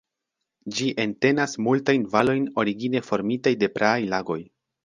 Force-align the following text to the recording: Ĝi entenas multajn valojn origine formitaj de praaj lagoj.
Ĝi 0.77 0.87
entenas 1.03 1.53
multajn 1.67 2.07
valojn 2.15 2.49
origine 2.65 3.05
formitaj 3.11 3.57
de 3.65 3.73
praaj 3.77 3.97
lagoj. 4.17 4.41